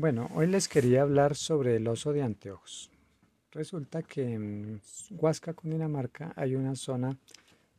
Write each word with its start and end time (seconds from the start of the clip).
Bueno, 0.00 0.30
hoy 0.34 0.46
les 0.46 0.66
quería 0.66 1.02
hablar 1.02 1.34
sobre 1.36 1.76
el 1.76 1.86
oso 1.86 2.14
de 2.14 2.22
anteojos. 2.22 2.90
Resulta 3.52 4.02
que 4.02 4.32
en 4.32 4.80
Huasca, 5.10 5.52
Cundinamarca, 5.52 6.32
hay 6.36 6.54
una 6.54 6.74
zona 6.74 7.18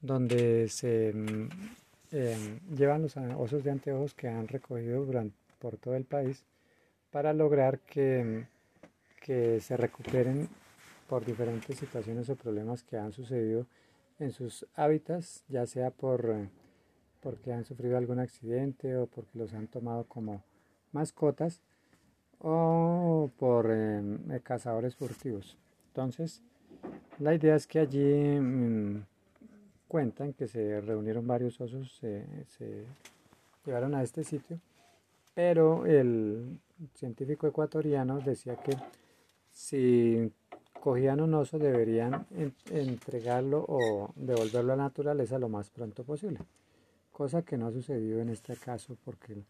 donde 0.00 0.68
se 0.68 1.12
mm, 1.12 1.48
em, 2.12 2.60
llevan 2.72 3.02
los 3.02 3.16
osos 3.16 3.64
de 3.64 3.72
anteojos 3.72 4.14
que 4.14 4.28
han 4.28 4.46
recogido 4.46 5.04
por 5.58 5.76
todo 5.76 5.96
el 5.96 6.04
país 6.04 6.44
para 7.10 7.32
lograr 7.32 7.80
que, 7.80 8.46
que 9.20 9.58
se 9.60 9.76
recuperen 9.76 10.48
por 11.08 11.24
diferentes 11.24 11.76
situaciones 11.76 12.28
o 12.28 12.36
problemas 12.36 12.84
que 12.84 12.96
han 12.96 13.10
sucedido 13.10 13.66
en 14.20 14.30
sus 14.30 14.68
hábitats, 14.76 15.42
ya 15.48 15.66
sea 15.66 15.90
por 15.90 16.30
eh, 16.30 16.48
porque 17.20 17.52
han 17.52 17.64
sufrido 17.64 17.98
algún 17.98 18.20
accidente 18.20 18.96
o 18.98 19.08
porque 19.08 19.36
los 19.36 19.52
han 19.52 19.66
tomado 19.66 20.04
como 20.04 20.44
mascotas 20.92 21.60
o 22.40 23.30
por 23.38 23.70
em, 23.70 24.18
eh, 24.32 24.40
cazadores 24.42 24.96
furtivos. 24.96 25.56
Entonces, 25.88 26.42
la 27.18 27.34
idea 27.34 27.56
es 27.56 27.66
que 27.66 27.80
allí 27.80 28.40
mm, 28.40 29.04
cuentan 29.88 30.32
que 30.32 30.46
se 30.46 30.80
reunieron 30.80 31.26
varios 31.26 31.60
osos, 31.60 31.96
se 32.00 32.24
llevaron 33.64 33.94
a 33.94 34.02
este 34.02 34.24
sitio, 34.24 34.58
pero 35.34 35.86
el 35.86 36.58
científico 36.94 37.46
ecuatoriano 37.46 38.20
decía 38.20 38.56
que 38.56 38.76
si 39.50 40.30
cogían 40.80 41.20
un 41.20 41.32
oso 41.34 41.58
deberían 41.58 42.26
entregarlo 42.70 43.64
o 43.66 44.10
devolverlo 44.16 44.72
a 44.74 44.76
la 44.76 44.82
naturaleza 44.84 45.38
lo 45.38 45.48
más 45.48 45.70
pronto 45.70 46.04
posible, 46.04 46.40
cosa 47.10 47.42
que 47.42 47.56
no 47.56 47.68
ha 47.68 47.72
sucedido 47.72 48.20
en 48.20 48.28
este 48.28 48.54
caso 48.56 48.96
porque 49.04 49.42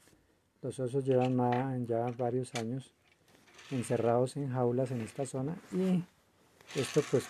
los 0.64 0.80
osos 0.80 1.04
llevan 1.04 1.86
ya 1.86 2.10
varios 2.16 2.54
años 2.54 2.90
encerrados 3.70 4.38
en 4.38 4.50
jaulas 4.50 4.90
en 4.92 5.02
esta 5.02 5.26
zona 5.26 5.58
y 5.72 6.02
esto 6.74 7.02
pues 7.10 7.26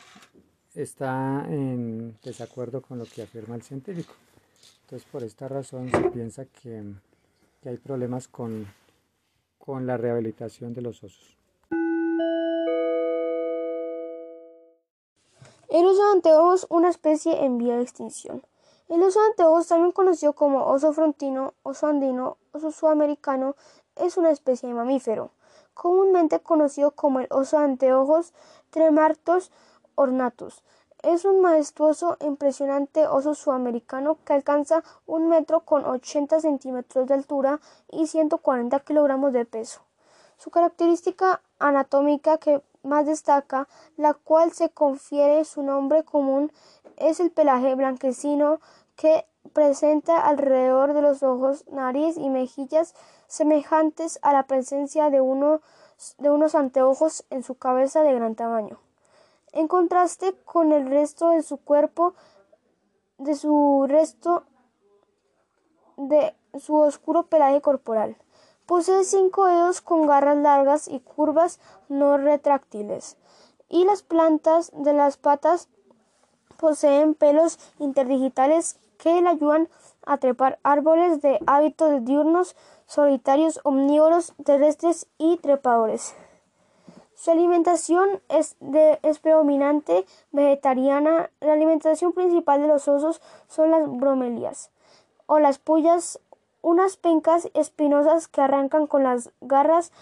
está 0.72 1.44
en 1.48 2.16
desacuerdo 2.22 2.80
con 2.80 3.00
lo 3.00 3.04
que 3.06 3.22
afirma 3.22 3.56
el 3.56 3.62
científico. 3.62 4.14
Entonces 4.82 5.08
por 5.10 5.24
esta 5.24 5.48
razón 5.48 5.90
se 5.90 6.10
piensa 6.10 6.44
que, 6.44 6.94
hay 7.64 7.76
problemas 7.78 8.28
con, 8.28 8.68
con 9.58 9.84
la 9.84 9.96
rehabilitación 9.96 10.72
de 10.72 10.82
los 10.82 11.02
osos. 11.02 11.36
El 15.70 15.86
oso 15.86 16.06
de 16.06 16.12
anteojos, 16.12 16.66
una 16.70 16.88
especie 16.88 17.44
en 17.44 17.58
vía 17.58 17.76
de 17.76 17.82
extinción. 17.82 18.42
El 18.94 19.02
oso 19.02 19.18
de 19.18 19.26
anteojos, 19.26 19.66
también 19.66 19.90
conocido 19.90 20.34
como 20.34 20.66
oso 20.66 20.92
frontino, 20.92 21.54
oso 21.64 21.88
andino, 21.88 22.36
oso 22.52 22.70
sudamericano, 22.70 23.56
es 23.96 24.16
una 24.16 24.30
especie 24.30 24.68
de 24.68 24.74
mamífero, 24.76 25.32
comúnmente 25.74 26.38
conocido 26.38 26.92
como 26.92 27.18
el 27.18 27.26
oso 27.30 27.58
de 27.58 27.64
anteojos 27.64 28.32
Tremartos 28.70 29.50
ornatus. 29.96 30.62
Es 31.02 31.24
un 31.24 31.40
majestuoso 31.40 32.16
impresionante 32.20 33.08
oso 33.08 33.34
sudamericano 33.34 34.16
que 34.24 34.32
alcanza 34.32 34.84
un 35.06 35.26
metro 35.26 35.64
con 35.64 35.84
80 35.84 36.38
centímetros 36.38 37.08
de 37.08 37.14
altura 37.14 37.58
y 37.90 38.06
140 38.06 38.78
kilogramos 38.78 39.32
de 39.32 39.44
peso. 39.44 39.80
Su 40.36 40.50
característica 40.50 41.40
anatómica 41.58 42.38
que 42.38 42.62
más 42.84 43.06
destaca, 43.06 43.66
la 43.96 44.14
cual 44.14 44.52
se 44.52 44.68
confiere 44.68 45.44
su 45.44 45.62
nombre 45.62 46.04
común, 46.04 46.52
es 46.96 47.18
el 47.18 47.30
pelaje 47.30 47.74
blanquecino 47.74 48.60
que 48.96 49.26
presenta 49.52 50.20
alrededor 50.26 50.94
de 50.94 51.02
los 51.02 51.22
ojos, 51.22 51.64
nariz 51.70 52.16
y 52.16 52.30
mejillas 52.30 52.94
semejantes 53.26 54.18
a 54.22 54.32
la 54.32 54.46
presencia 54.46 55.10
de, 55.10 55.18
de 56.18 56.30
unos 56.30 56.54
anteojos 56.54 57.24
en 57.30 57.42
su 57.42 57.56
cabeza 57.56 58.02
de 58.02 58.14
gran 58.14 58.34
tamaño. 58.34 58.78
En 59.52 59.68
contraste 59.68 60.34
con 60.44 60.72
el 60.72 60.88
resto 60.88 61.30
de 61.30 61.42
su 61.42 61.58
cuerpo, 61.58 62.14
de 63.18 63.34
su 63.34 63.86
resto 63.88 64.44
de 65.96 66.34
su 66.58 66.76
oscuro 66.76 67.24
pelaje 67.24 67.60
corporal. 67.60 68.16
Posee 68.66 69.04
cinco 69.04 69.46
dedos 69.46 69.80
con 69.80 70.06
garras 70.06 70.38
largas 70.38 70.88
y 70.88 71.00
curvas 71.00 71.60
no 71.88 72.16
retráctiles, 72.16 73.16
y 73.68 73.84
las 73.84 74.02
plantas 74.02 74.72
de 74.74 74.92
las 74.92 75.16
patas 75.16 75.68
poseen 76.56 77.14
pelos 77.14 77.58
interdigitales 77.78 78.78
que 78.98 79.20
le 79.20 79.28
ayudan 79.28 79.68
a 80.06 80.18
trepar 80.18 80.58
árboles 80.62 81.22
de 81.22 81.38
hábitos 81.46 82.04
diurnos, 82.04 82.56
solitarios, 82.86 83.60
omnívoros, 83.64 84.34
terrestres 84.44 85.06
y 85.18 85.36
trepadores. 85.38 86.14
Su 87.14 87.30
alimentación 87.30 88.20
es, 88.28 88.56
predominante 89.22 90.04
vegetariana. 90.32 91.30
La 91.40 91.52
alimentación 91.52 92.12
principal 92.12 92.60
de 92.60 92.68
los 92.68 92.88
osos 92.88 93.22
son 93.48 93.70
las 93.70 93.88
bromelias 93.88 94.70
o 95.26 95.38
las 95.38 95.58
pullas, 95.58 96.20
unas 96.60 96.96
pencas 96.96 97.48
espinosas 97.54 98.28
que 98.28 98.40
arrancan 98.40 98.86
con 98.86 99.04
las 99.04 99.30
garras 99.40 99.92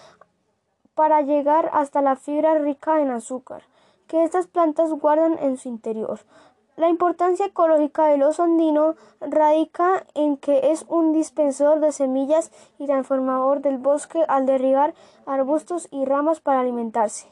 para 0.94 1.22
llegar 1.22 1.70
hasta 1.72 2.02
la 2.02 2.16
fibra 2.16 2.58
rica 2.58 3.00
en 3.00 3.10
azúcar 3.10 3.62
que 4.12 4.24
estas 4.24 4.46
plantas 4.46 4.90
guardan 4.92 5.38
en 5.38 5.56
su 5.56 5.70
interior. 5.70 6.20
La 6.76 6.88
importancia 6.88 7.46
ecológica 7.46 8.06
del 8.06 8.22
oso 8.22 8.44
andino 8.44 8.96
radica 9.20 10.06
en 10.14 10.38
que 10.38 10.72
es 10.72 10.86
un 10.88 11.12
dispensador 11.12 11.80
de 11.80 11.92
semillas 11.92 12.50
y 12.78 12.86
transformador 12.86 13.60
del 13.60 13.76
bosque 13.76 14.24
al 14.26 14.46
derribar 14.46 14.94
arbustos 15.26 15.86
y 15.90 16.06
ramas 16.06 16.40
para 16.40 16.60
alimentarse. 16.60 17.28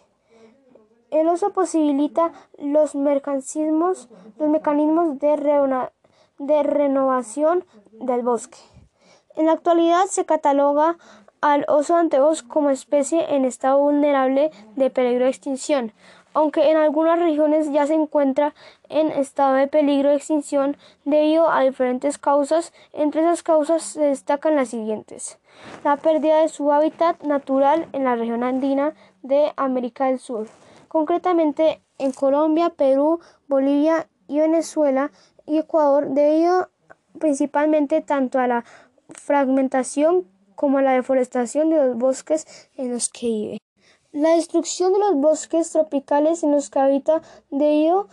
El 1.11 1.27
oso 1.29 1.53
posibilita 1.53 2.33
los, 2.59 2.95
mecanismos, 2.95 4.09
los 4.39 4.49
mecanismos 4.49 5.19
de, 5.19 5.89
de 6.39 6.63
renovación 6.63 7.65
del 7.93 8.23
bosque. 8.23 8.59
En 9.37 9.47
la 9.47 9.53
actualidad 9.53 10.05
se 10.07 10.27
cataloga 10.27 10.99
al 11.41 11.65
oso 11.69 11.97
anteojos 11.97 12.43
como 12.43 12.71
especie 12.71 13.35
en 13.35 13.47
estado 13.47 13.79
vulnerable 13.79 14.51
de 14.77 14.91
peligro 14.91 15.25
de 15.25 15.31
extinción, 15.31 15.93
aunque 16.35 16.71
en 16.71 16.77
algunas 16.77 17.19
regiones 17.19 17.73
ya 17.73 17.87
se 17.87 17.95
encuentra 17.95 18.55
en 18.89 19.11
estado 19.11 19.55
de 19.55 19.67
peligro 19.67 20.11
de 20.11 20.17
extinción 20.17 20.77
debido 21.05 21.51
a 21.51 21.63
diferentes 21.63 22.19
causas. 22.19 22.73
Entre 22.93 23.21
esas 23.23 23.43
causas 23.43 23.83
se 23.83 24.03
destacan 24.03 24.57
las 24.57 24.69
siguientes. 24.69 25.39
La 25.85 25.97
pérdida 25.97 26.41
de 26.41 26.49
su 26.49 26.73
hábitat 26.73 27.23
natural 27.23 27.89
en 27.93 28.05
la 28.05 28.17
región 28.17 28.45
andina 28.45 28.95
de 29.23 29.53
América 29.57 30.07
del 30.07 30.19
Sur, 30.19 30.49
concretamente 30.89 31.83
en 31.99 32.13
Colombia, 32.13 32.71
Perú, 32.71 33.21
Bolivia 33.49 34.07
y 34.27 34.39
Venezuela 34.39 35.11
y 35.47 35.59
Ecuador, 35.59 36.09
debido 36.11 36.71
principalmente 37.19 38.01
tanto 38.01 38.39
a 38.39 38.47
la 38.47 38.65
fragmentación 39.11 40.27
como 40.55 40.79
a 40.79 40.83
la 40.83 40.93
deforestación 40.93 41.71
de 41.71 41.77
los 41.77 41.97
bosques 41.97 42.71
en 42.77 42.93
los 42.93 43.09
que 43.09 43.27
vive. 43.27 43.59
La 44.13 44.31
destrucción 44.31 44.93
de 44.93 44.99
los 44.99 45.15
bosques 45.15 45.71
tropicales 45.71 46.43
en 46.43 46.51
los 46.51 46.69
que 46.69 46.81
habita 46.81 47.23
debido 47.49 48.09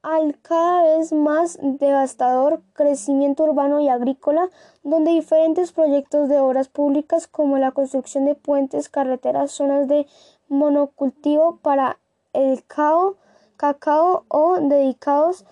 al 0.00 0.40
cada 0.40 0.84
vez 0.84 1.12
más 1.12 1.58
devastador 1.60 2.62
crecimiento 2.72 3.44
urbano 3.44 3.78
y 3.78 3.90
agrícola, 3.90 4.48
donde 4.82 5.10
diferentes 5.10 5.72
proyectos 5.72 6.30
de 6.30 6.40
obras 6.40 6.68
públicas 6.68 7.26
como 7.26 7.58
la 7.58 7.72
construcción 7.72 8.24
de 8.24 8.34
puentes, 8.34 8.88
carreteras, 8.88 9.52
zonas 9.52 9.86
de 9.86 10.06
monocultivo 10.48 11.58
para 11.58 11.98
el 12.32 12.64
cao, 12.64 13.16
cacao 13.58 14.24
o 14.28 14.60
dedicados 14.60 15.44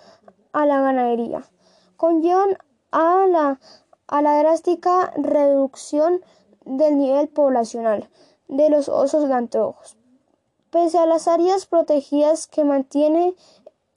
a 0.54 0.64
la 0.64 0.80
ganadería, 0.80 1.44
conllevan 1.98 2.56
a 2.92 3.26
la, 3.28 3.60
a 4.06 4.22
la 4.22 4.38
drástica 4.38 5.12
reducción 5.16 6.22
del 6.64 6.96
nivel 6.96 7.28
poblacional 7.28 8.08
de 8.50 8.68
los 8.68 8.88
osos 8.88 9.30
anteojos. 9.30 9.96
Pese 10.70 10.98
a 10.98 11.06
las 11.06 11.28
áreas 11.28 11.66
protegidas 11.66 12.46
que, 12.46 12.64
mantiene, 12.64 13.34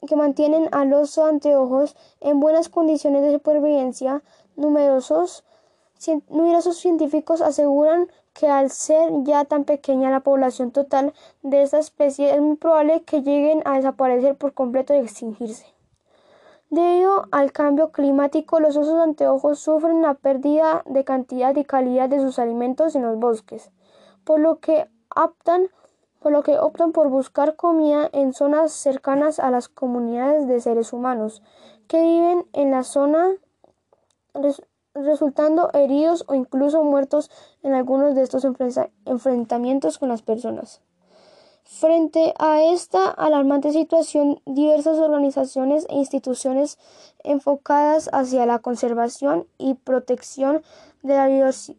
que 0.06 0.16
mantienen 0.16 0.68
al 0.72 0.92
oso 0.92 1.26
anteojos 1.26 1.96
en 2.20 2.40
buenas 2.40 2.68
condiciones 2.68 3.22
de 3.22 3.32
supervivencia, 3.32 4.22
numerosos, 4.56 5.44
numerosos 6.28 6.78
científicos 6.78 7.40
aseguran 7.40 8.08
que 8.32 8.48
al 8.48 8.70
ser 8.70 9.10
ya 9.22 9.44
tan 9.44 9.64
pequeña 9.64 10.10
la 10.10 10.20
población 10.20 10.70
total 10.70 11.14
de 11.42 11.62
esta 11.62 11.78
especie 11.78 12.34
es 12.34 12.40
muy 12.40 12.56
probable 12.56 13.02
que 13.02 13.22
lleguen 13.22 13.62
a 13.64 13.76
desaparecer 13.76 14.36
por 14.36 14.54
completo 14.54 14.94
y 14.94 14.98
extinguirse. 14.98 15.66
Debido 16.70 17.26
al 17.30 17.52
cambio 17.52 17.92
climático, 17.92 18.58
los 18.58 18.76
osos 18.76 18.98
anteojos 18.98 19.60
sufren 19.60 20.02
la 20.02 20.14
pérdida 20.14 20.82
de 20.86 21.04
cantidad 21.04 21.54
y 21.54 21.64
calidad 21.64 22.08
de 22.08 22.20
sus 22.20 22.40
alimentos 22.40 22.96
en 22.96 23.02
los 23.02 23.18
bosques 23.18 23.70
por 24.24 24.40
lo 24.40 24.58
que 24.58 24.88
optan 25.14 25.68
por 26.20 26.32
lo 26.32 26.42
que 26.42 26.58
optan 26.58 26.92
por 26.92 27.10
buscar 27.10 27.54
comida 27.54 28.08
en 28.14 28.32
zonas 28.32 28.72
cercanas 28.72 29.38
a 29.38 29.50
las 29.50 29.68
comunidades 29.68 30.48
de 30.48 30.58
seres 30.58 30.94
humanos 30.94 31.42
que 31.86 32.00
viven 32.00 32.46
en 32.54 32.70
la 32.70 32.82
zona 32.82 33.34
resultando 34.94 35.70
heridos 35.74 36.24
o 36.26 36.34
incluso 36.34 36.82
muertos 36.82 37.30
en 37.62 37.74
algunos 37.74 38.14
de 38.14 38.22
estos 38.22 38.46
enfrentamientos 39.04 39.98
con 39.98 40.08
las 40.08 40.22
personas. 40.22 40.80
Frente 41.66 42.34
a 42.38 42.62
esta 42.62 43.08
alarmante 43.08 43.72
situación, 43.72 44.38
diversas 44.44 44.98
organizaciones 44.98 45.86
e 45.88 45.94
instituciones 45.94 46.78
enfocadas 47.22 48.10
hacia 48.12 48.44
la 48.44 48.58
conservación 48.58 49.46
y 49.56 49.72
protección 49.72 50.62
de 51.02 51.14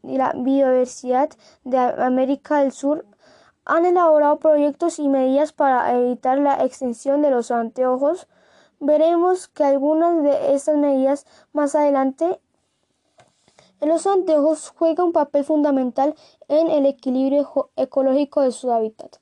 la 0.01 0.33
biodiversidad 0.33 1.29
de 1.65 1.77
América 1.77 2.61
del 2.61 2.71
Sur 2.71 3.05
han 3.63 3.85
elaborado 3.85 4.39
proyectos 4.39 4.97
y 4.97 5.07
medidas 5.07 5.53
para 5.53 5.95
evitar 5.95 6.39
la 6.39 6.63
extinción 6.65 7.21
de 7.21 7.29
los 7.29 7.51
anteojos. 7.51 8.27
Veremos 8.79 9.47
que 9.47 9.65
algunas 9.65 10.23
de 10.23 10.55
estas 10.55 10.77
medidas 10.77 11.27
más 11.53 11.75
adelante. 11.75 12.39
Los 13.81 14.07
anteojos 14.07 14.69
juegan 14.69 15.07
un 15.07 15.13
papel 15.13 15.43
fundamental 15.43 16.15
en 16.47 16.71
el 16.71 16.87
equilibrio 16.87 17.69
ecológico 17.75 18.41
de 18.41 18.51
su 18.51 18.71
hábitat 18.71 19.17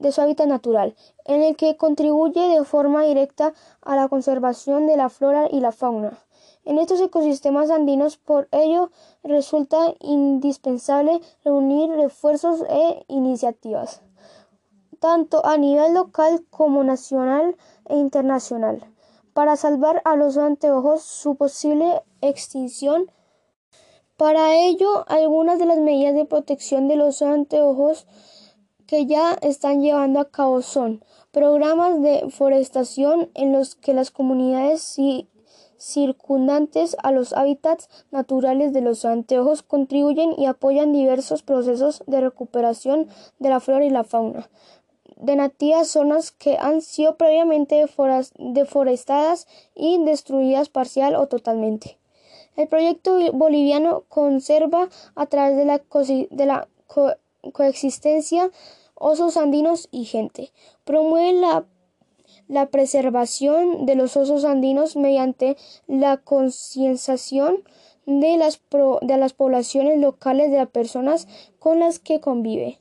de 0.00 0.12
su 0.12 0.20
hábitat 0.20 0.46
natural, 0.46 0.94
en 1.24 1.42
el 1.42 1.56
que 1.56 1.76
contribuye 1.76 2.48
de 2.48 2.64
forma 2.64 3.04
directa 3.04 3.54
a 3.82 3.96
la 3.96 4.08
conservación 4.08 4.86
de 4.86 4.96
la 4.96 5.08
flora 5.08 5.48
y 5.50 5.60
la 5.60 5.72
fauna. 5.72 6.18
En 6.64 6.78
estos 6.78 7.00
ecosistemas 7.00 7.70
andinos, 7.70 8.18
por 8.18 8.48
ello, 8.52 8.90
resulta 9.22 9.94
indispensable 10.00 11.20
reunir 11.44 11.90
refuerzos 11.90 12.62
e 12.68 13.04
iniciativas, 13.08 14.02
tanto 15.00 15.44
a 15.46 15.56
nivel 15.56 15.94
local 15.94 16.44
como 16.50 16.84
nacional 16.84 17.56
e 17.86 17.96
internacional, 17.96 18.84
para 19.32 19.56
salvar 19.56 20.02
a 20.04 20.16
los 20.16 20.36
anteojos 20.36 21.02
su 21.02 21.36
posible 21.36 22.02
extinción. 22.20 23.10
Para 24.16 24.54
ello, 24.56 25.04
algunas 25.08 25.58
de 25.58 25.66
las 25.66 25.78
medidas 25.78 26.14
de 26.14 26.24
protección 26.24 26.88
de 26.88 26.96
los 26.96 27.22
anteojos 27.22 28.06
que 28.88 29.06
ya 29.06 29.34
están 29.42 29.82
llevando 29.82 30.18
a 30.18 30.30
cabo 30.30 30.62
son 30.62 31.04
programas 31.30 32.00
de 32.00 32.28
forestación 32.30 33.30
en 33.34 33.52
los 33.52 33.74
que 33.76 33.92
las 33.92 34.10
comunidades 34.10 34.98
circundantes 35.76 36.96
a 37.02 37.12
los 37.12 37.34
hábitats 37.34 37.88
naturales 38.10 38.72
de 38.72 38.80
los 38.80 39.04
anteojos 39.04 39.62
contribuyen 39.62 40.32
y 40.36 40.46
apoyan 40.46 40.92
diversos 40.92 41.42
procesos 41.42 42.02
de 42.06 42.22
recuperación 42.22 43.08
de 43.38 43.50
la 43.50 43.60
flora 43.60 43.84
y 43.84 43.90
la 43.90 44.04
fauna 44.04 44.48
de 45.16 45.36
nativas 45.36 45.88
zonas 45.88 46.30
que 46.30 46.56
han 46.58 46.80
sido 46.80 47.16
previamente 47.16 47.84
deforestadas 48.38 49.46
y 49.74 50.02
destruidas 50.04 50.68
parcial 50.68 51.16
o 51.16 51.26
totalmente. 51.26 51.98
El 52.56 52.68
proyecto 52.68 53.18
boliviano 53.32 54.04
conserva 54.08 54.88
a 55.14 55.26
través 55.26 55.56
de 55.56 55.64
la, 55.64 55.82
de 56.30 56.46
la 56.46 56.68
coexistencia 57.52 58.50
osos 58.98 59.36
andinos 59.36 59.88
y 59.90 60.04
gente. 60.04 60.52
Promueve 60.84 61.32
la, 61.32 61.64
la 62.48 62.66
preservación 62.66 63.86
de 63.86 63.94
los 63.94 64.16
osos 64.16 64.44
andinos 64.44 64.96
mediante 64.96 65.56
la 65.86 66.16
concienciación 66.18 67.62
de 68.06 68.36
las, 68.38 68.60
de 69.02 69.16
las 69.18 69.34
poblaciones 69.34 69.98
locales 69.98 70.50
de 70.50 70.56
las 70.56 70.70
personas 70.70 71.28
con 71.58 71.78
las 71.78 71.98
que 71.98 72.20
convive, 72.20 72.80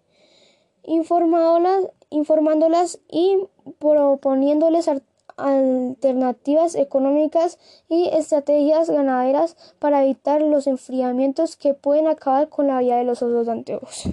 informándolas 0.84 3.00
y 3.10 3.38
proponiéndoles 3.80 4.90
alternativas 5.36 6.76
económicas 6.76 7.60
y 7.90 8.08
estrategias 8.08 8.90
ganaderas 8.90 9.58
para 9.80 10.04
evitar 10.04 10.42
los 10.42 10.66
enfriamientos 10.66 11.58
que 11.58 11.74
pueden 11.74 12.08
acabar 12.08 12.48
con 12.50 12.68
la 12.68 12.80
vida 12.80 12.98
de 12.98 13.04
los 13.04 13.22
osos 13.22 13.50
anteojos. 13.50 14.06